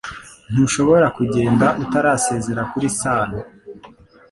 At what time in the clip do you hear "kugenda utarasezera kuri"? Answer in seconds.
1.17-2.87